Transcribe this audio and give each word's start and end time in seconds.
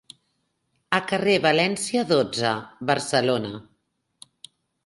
A 0.97 0.99
Carrer 1.11 1.35
València 1.43 2.05
dotze, 2.13 2.57
Barcelona. 2.93 3.53